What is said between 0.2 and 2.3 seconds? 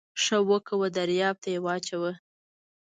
ښه وکه و درياب ته يې واچوه.